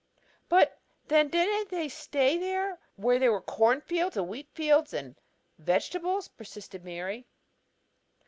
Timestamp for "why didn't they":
1.27-1.87